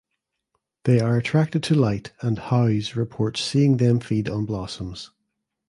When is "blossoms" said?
4.45-5.11